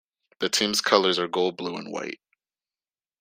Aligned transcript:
The 0.39 0.49
team's 0.49 0.81
colors 0.81 1.19
are 1.19 1.27
gold, 1.27 1.57
blue 1.57 1.75
and 1.77 1.91
white. 1.93 2.19